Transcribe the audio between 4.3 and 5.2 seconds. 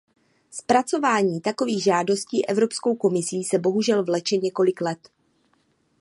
několik let.